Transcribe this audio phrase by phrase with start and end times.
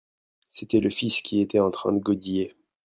[0.49, 2.55] C'était le fils qui était en train de godiller.